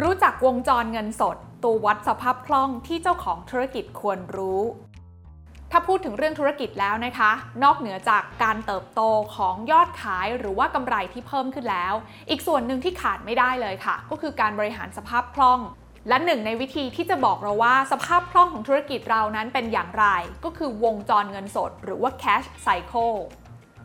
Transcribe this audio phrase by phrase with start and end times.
[0.00, 4.62] รู้จักวงจรเงินสด ตัววัดสภาพคล่องที่เจ้าของธุรกิจควรรู้
[5.70, 7.30] ถ้าพูดถึงเรื่องธุรกิจแล้วนะคะ
[7.62, 9.00] นอกเหนือจากการเติบโต
[9.36, 11.94] ของยอดขายหรือว่ากำไรที่เพิ่มขึ้นแล้ว
[12.30, 15.60] อีกส่วนหนึ่งที่ขาดไม่ได้เลยค่ะ ก็คือการบริหารสภาพคล่อง
[16.08, 20.06] และหนึ่งในวิธีที่จะบอกเราว่าสภาพคล่องของธุรกิจเรานั้นเป็นอย่างไร
[20.44, 23.16] ก็คือวงจรเงินสด หรือว่า cash cycle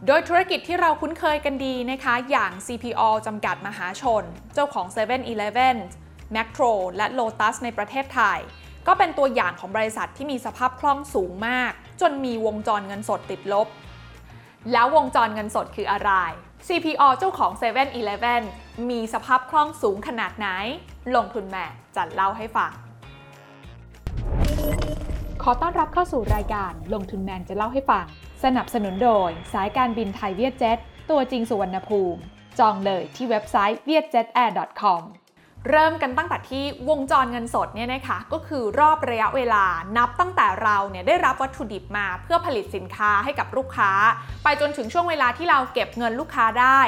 [0.05, 4.23] โดยธุรกิจที่เราคุ้นเคยกันดีนะคะ อย่าง CPO จำกัดมหาชน
[4.53, 5.77] เจ้าของ 7 e เ e ่ e อ
[6.35, 8.39] Macro และ Lotus ในประเทศไทย
[8.87, 11.71] ก็เป็นตัวอย่างของบริษัทที่มีสภาพคล่องสูงมาก
[12.01, 13.67] จนมีวงจรเงินสดติดลบ
[14.71, 16.11] แล้ววงจรเงินสดคืออะไร
[16.67, 18.43] CPO เจ้าของ 7 e เ e ่ e
[18.89, 20.47] มีสภาพคล่องสูงขนาดไหน
[21.15, 22.71] ลงทุนแม่จัดเล่าให้ฟัง
[25.43, 28.05] ขอต้อนรับเข้าสู่รายการลงทุนแมนจะเล่าให้ฟัง
[28.43, 30.77] สนับสนุนโดยสายการบินไทยเวียดเจ็ต
[31.09, 32.21] ตัวจริงสุวรรณภูมิ
[32.59, 35.01] จองเลยที่เว็บไซต์ vietjetair.com
[35.69, 39.65] เริ่มกันตั้งแต่ที่วงจรเงินสดเนี่ยนะคะก็คือรอบระยะเวลา
[39.97, 43.91] นับตั้งแต่เราเนี่ยได้รับวัตถุดิบมาเพื่อผลิตสินค้าให้กับลูกค้า
[44.43, 46.79] ไปจนถึงช่วงเวลาที่เราเก็บเงินลูกค้าได้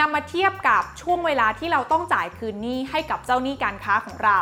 [0.00, 4.40] นำมาเทียบกับช่วงเวลาที่เราต้องจ่ายคืนหนี้ให้กับเจ้าหนี้การค้าของเรา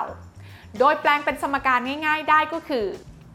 [0.79, 2.87] โดยแปลงเป็นสมการง่าย ๆ ได้ก็คือ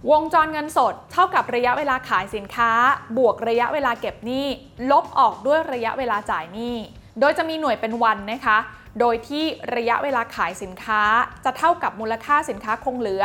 [0.09, 2.71] วงจรเงินสดเท่ากับระยะเวลาขายสินค้า
[3.17, 4.47] บวกระยะเวลาเก็บหนี้
[4.91, 6.75] ลบออกด้วยระยะเวลาจ่ายหนี้
[7.19, 8.57] โดยจะมีหน่วยเป็นวันนะคะ
[8.99, 11.01] โดยที่ระยะเวลาขายสินค้า
[11.45, 13.23] จะเท่ากับมูลค่าสินค้าคงเหลือ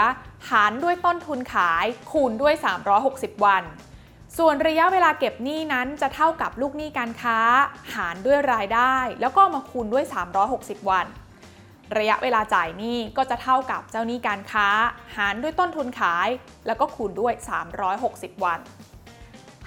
[0.51, 2.55] หารด้วยต้นทุนขาย คูณด้วย
[2.99, 3.63] 360 วัน
[4.39, 7.39] ส่วนระยะเวลาเก็บหนี้นั้นจะเท่ากับลูกหนี้การค้า
[7.95, 10.05] หารด้วยรายได้ แล้วก็มาคูณด้วย
[10.47, 11.07] 360 วัน
[11.99, 14.69] ระยะเวลาจ่ายหนี้ก็จะเท่ากับเจ้าหนี้การค้า
[15.17, 16.29] หารด้วยต้นทุนขาย
[16.67, 17.33] แล้วก็คูณด้วย
[17.89, 18.61] 360 วัน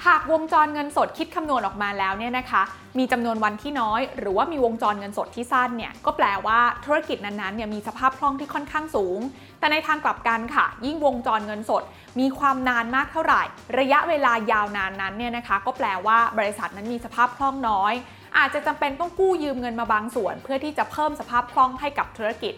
[0.05, 2.63] หากวงจรเงินสดคิดคำนวณออกมาแล้วเนี่ยนะคะ
[2.97, 9.19] มีจำนวนวันที่น้อย หรือว่ามีวงจรเงินสดที่สั้นเนี่ยก็แปลว่าธุรกิจนั้นๆเนี่ยมีสภาพคล่องที่ค่อนข้างสูง
[9.59, 11.83] แต่ในทางกลับกันค่ะ ยิ่งวงจรเงินสด
[12.19, 13.41] มีความนานมากเท่าไหร่
[13.79, 17.93] ระยะเวลายาวนานนั้นเนี่ยนะคะ ก็แปลว่าบริษัทนั้นมีสภาพคล่องน้อย
[18.39, 22.53] อาจจะจำเป็นต้องกู้ยืมเงินมาบางส่วน เพื่อที่จะเพิ่มสภาพคล่องให้กับธุรกิจ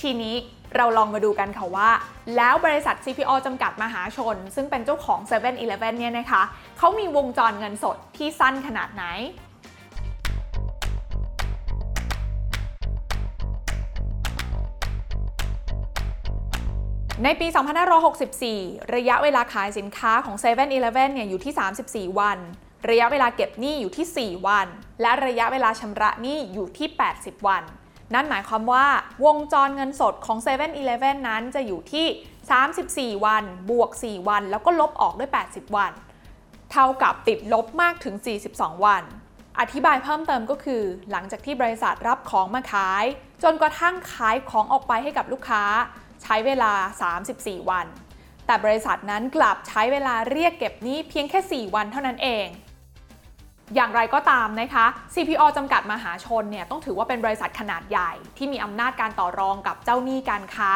[0.00, 0.34] ทีนี้
[0.76, 1.90] เราลองมาดูกันค่ะว่า
[2.36, 6.42] แล้วบริษัท CPO จำกัดมหาชน ซึ่งเป็นเจ้าของ 7 e เ e ่ e อเนี่ยนะคะ
[6.78, 9.04] เขามีวงจรเงินสดที่สั้นขนาดไหน
[17.24, 17.46] ในปี
[18.20, 22.40] 2564 ระยะเวลาขายสินค้าของ7 e เ e ่ e เนี่ยอยู่ที่ 34 วัน
[22.88, 24.66] ระยะเวลาเก็บหนี้อยู่ที่ 4 วัน
[25.00, 27.62] และระยะเวลาชำระหนี้อยู่ที่ 80 วัน
[28.14, 28.86] นั่นหมายความว่า
[29.24, 30.64] วงจรเงินสดของ7 e เ e
[31.08, 35.92] ่ e นั้นจะอยู่ที่ 34 วัน บวก 4 วัน แล้วก็ลบออกด้วย 80 วัน
[36.72, 38.14] เท่ากับติดลบมากถึง
[38.50, 39.02] 42 วัน
[39.60, 43.04] อธิบายเพิ่มเติมก็คือ หลังจากที่บริษัทรับของมาขาย
[43.42, 45.64] จนกระทั่งขายของออกไปให้กับลูกค้า
[46.22, 46.72] ใช้เวลา
[47.20, 47.86] 34 วัน
[48.46, 52.46] แต่บริษัทนั้นกลับใช้เวลาเรียกเก็บหนี้เพียงแค่ 4 วันเท่านั้นเอง
[53.74, 60.72] อย่างไรก็ตามนะคะ CPO จำกัดมหาชนเนี่ยต้องถือว่าเป็นบริษัทขนาดใหญ่ ที่มีอำนาจการต่อรองกับเจ้าหนี้การค้า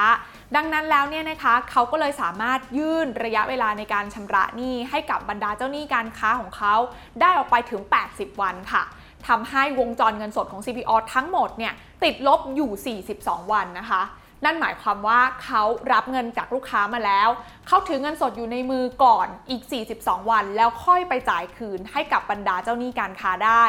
[0.57, 6.75] ดังนั้นแล้วเนี่ยนะคะเขาก็เลยสามารถยื่นระยะเวลาในการชำระหนี้ให้กับบรรดาเจ้าหนี้การค้าของเขา
[7.21, 8.83] ได้ออกไปถึง 80 วันค่ะ
[9.29, 11.73] ทำให้วงจรเงินสดของ CPO ทั้งหมดเนี่ย
[12.05, 14.03] ติดลบอยู่ 42 วันนะคะ
[14.45, 17.29] นั่นหมายความว่าเขารับเงินจากลูกค้ามาแล้ว
[17.67, 19.63] เขาถือเงินสดอยู่ในมือก่อนอีก
[19.97, 23.65] 42 วัน แล้วค่อยไปจ่ายคืนให้กับบรรดาเจ้าหนี้การค้าได้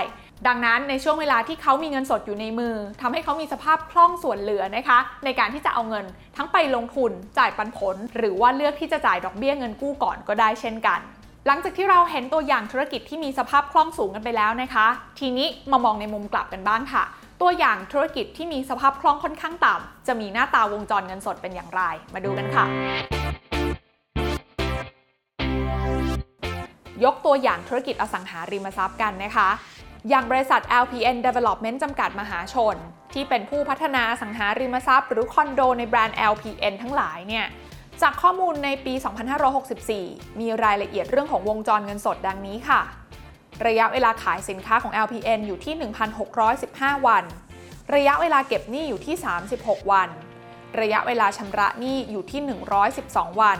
[0.47, 6.05] ดังนั้นในช่วงเวลาที่เขามีเงินสดอยู่ในมือทำให้เขามีสภาพคล่องส่วนเหลือนะคะ ในการที่จะเอาเงิน
[6.37, 10.99] ทั้งไปลงทุนจ่ายปันผล หรือว่าเลือกที่จะจ่ายดอกเบี้ยเงินกู้ก่อนก็ได้เช่นกัน
[11.47, 14.87] หลังจากที่เราเห็นตัวอย่างธุรกิจที่มีสภาพคล่องสูงกันไปแล้วนะคะ
[15.19, 17.03] ทีนี้มามองในมุมกลับกันบ้างค่ะ
[17.41, 21.81] ตัวอย่างธุรกิจที่มีสภาพคล่องค่อนข้างต่ำจะมีหน้าตาวงจรเงินสดเป็นอย่างไร
[22.13, 22.65] มาดูกันค่ะ
[27.03, 29.49] ยกตัวอย่างธุรกิจอสังหาริมทรัพย์กันนะคะ
[30.09, 32.75] อย่างบริษัท LPN Development จำกัดมหาชน
[33.13, 37.45] ที่เป็นผู้พัฒนาสังหาริมทรัพย์ หรือคอนโดในแบรนด์ LPN ทั้งหลายเนี่ย
[38.01, 38.93] จากข้อมูลในปี
[39.67, 42.81] 2564 มีรายละเอียดเรื่องของวงจรเงินสดดังนี้ค่ะ
[43.65, 45.73] ระยะเวลาขายสินค้าของ LPN อยู่ที่
[46.39, 47.23] 1,615 วัน
[47.95, 49.15] ระยะเวลาเก็บหนี้อยู่ที่
[49.53, 50.09] 36 วัน
[50.79, 52.41] ระยะเวลาชำระหนี้อยู่ที่
[52.91, 53.57] 112 วัน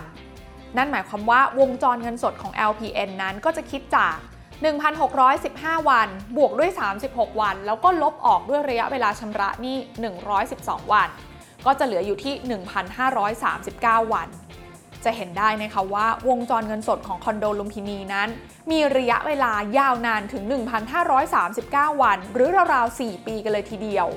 [0.77, 4.15] นั่นหมายความว่าวงจรเงินสดของ LPN นั้นก็จะคิดจาก
[5.03, 6.07] 1,615 วัน
[6.37, 6.71] บวกด้วย
[7.05, 9.77] 36 วัน แล้วก็ลบออกด้วยระยะเวลาชำระหนี้
[10.35, 11.09] 112 วัน
[11.65, 12.33] ก็จะเหลืออยู่ที่
[13.23, 14.27] 1,539 วัน
[15.07, 18.29] จะเห็นได้นะคะว่าวงจรเงินสดของคอนโดลุมพินีนั้น
[18.71, 20.43] มีระยะเวลายาวนานถึง
[21.23, 24.07] 1,539 วัน หรือราวๆ 4 ปีกันเลยทีเดียว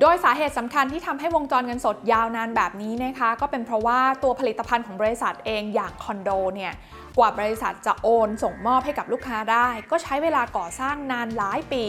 [0.00, 6.72] โดยสาเหตุสำคัญที่ทำให้วงจรเงินสดยาวนานแบบนี้นะคะ ก็เป็นเพราะว่าตัวผลิตภัณฑ์ของบริษัทเองอย่างคอนโดเนี่ย
[7.18, 11.84] กว่าบริษัทจะโอนส่งมอบให้กับลูกค้าได้ ก็ใช้เวลาก่อสร้างนานหลายปี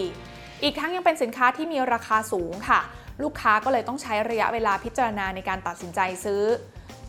[0.64, 2.82] อีกทั้งยังเป็นสินค้าที่มีราคาสูงค่ะ
[3.24, 6.44] ลูกค้าก็เลยต้องใช้ระยะเวลาพิจารณาในการตัดสินใจซื้อ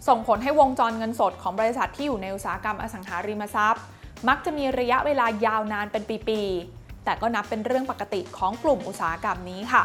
[0.08, 3.84] ส่งผลให้วงจรเงินสดของบริษัทที่อยู่ในอุตสาหกรรมอสังหาริมทรัพย์
[4.28, 9.84] มักจะมีระยะเวลายาวนานเป็นปีๆ แต่ก็นับเป็นเรื่องปกติของกลุ่มอุตสาหกรรมนี้ค่ะ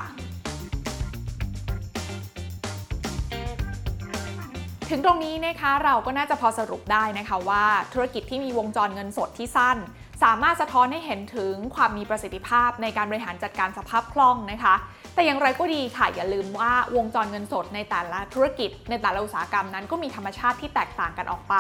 [4.90, 9.78] ถึงตรงนี้นะคะเราก็น่าจะพอสรุปได้นะคะว่าธุรกิจที่มีวงจรเงินสดที่สั้น
[10.24, 14.76] สามารถสะท้อนให้เห็นถึงความมีประสิทธิภาพในการบริหารจัดการสภาพคล่องนะคะ
[15.14, 21.56] แต่อย่างไรก็ดีค่ะอย่าลืมว่าวงจรเงินสดในแต่ละธุรกิจ ในแต่ละอุตสาหกรรมนั้นก็มีธรรมชาติที่แตกต่างกันออกไป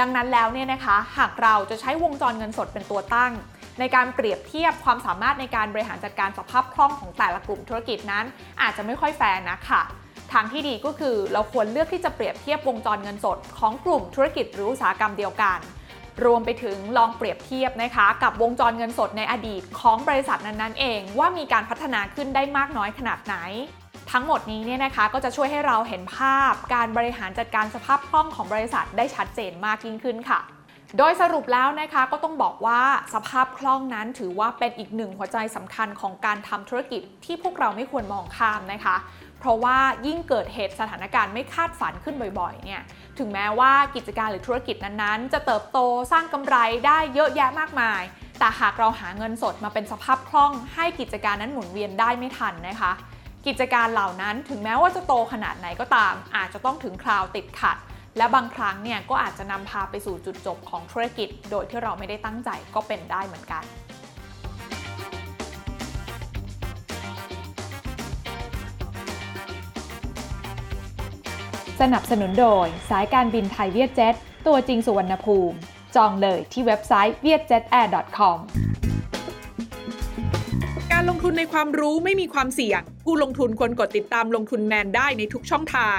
[0.00, 3.32] ดังนั้นแล้วเนี่ยนะคะ หากเราจะใช้วงจรเงินสดเป็นตัวตั้ง
[3.78, 8.24] ในการเปรียบเทียบความสามารถในการบริหารจัดการสภาพคล่องของแต่ละกลุ่มธุรกิจนั้น
[8.62, 9.82] อาจจะไม่ค่อยแฟร์นะค่ะ
[10.32, 15.58] ทางที่ดีก็คือเราควรเลือกที่จะเปรียบเทียบวงจรเงินสดของกลุ่มธุรกิจหรืออุตสาหกรรมเดียวกัน
[16.24, 23.36] รวมไปถึงลองเปรียบเทียบนะคะ กับวงจรเงินสดในอดีตของบริษัทนั้นๆเอง ว่ามีการพัฒนาขึ้นได้มากน้อยขนาดไหน
[24.12, 30.40] ทั้งหมดนี้เนี่ยนะคะก็จะช่วยให้เราเห็นภาพการบริหารจัดการสภาพคล่องของบริษัทได้ชัดเจนมากยิ่งขึ้นค่ะ
[30.98, 32.80] โดยสรุปแล้วนะคะก็ต้องบอกว่า
[33.14, 38.96] สภาพคล่องนั้นถือว่าเป็นอีกหนึ่งหัวใจสำคัญของการทำธุรกิจที่พวกเราไม่ควรมองข้ามนะคะ
[39.40, 42.82] เพราะว่ายิ่งเกิดเหตุสถานการณ์ไม่คาดฝันขึ้นบ่อยๆเนี่ย
[43.18, 45.78] ถึงแม้ว่ากิจการหรือธุรกิจนั้นๆ จะเติบโต
[46.12, 46.56] สร้างกำไร
[46.86, 48.02] ได้เยอะแยะมากมาย
[48.38, 52.92] แต่หากเราหาเงินสดมาเป็นสภาพคล่องให้กิจการนั้นหมุนเวียนได้ไม่ทันนะคะ
[53.46, 57.76] กิจการเหล่านั้นถึงแม้ว่าจะโตขนาดไหนก็ตาม อาจจะต้องถึงคราวติดขัด
[58.16, 63.64] และบางครั้งเนี่ยก็อาจจะนำพาไปสู่จุดจบของธุรกิจ โดยที่เราไม่ได้ตั้งใจก็เป็นได้เหมือนกัน
[71.80, 74.14] สนับสนุนโดยสายการบินไทยเวียดเจ็ต
[74.46, 75.56] ตัวจริงสุวรรณภูมิ
[75.96, 78.38] จองเลยที่เว็บไซต์ vietjetair.com
[80.92, 85.98] การลงทุนในความรู้ไม่มีความเสี่ยง ผู้ลงทุนควรกดติดตามลงทุนแมนได้ในทุกช่องทาง